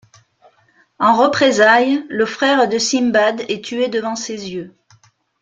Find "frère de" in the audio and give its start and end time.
2.25-2.79